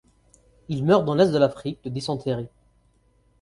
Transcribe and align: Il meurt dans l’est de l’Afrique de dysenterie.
Il 0.67 0.83
meurt 0.83 1.05
dans 1.05 1.13
l’est 1.13 1.29
de 1.31 1.37
l’Afrique 1.37 1.83
de 1.83 1.91
dysenterie. 1.91 2.47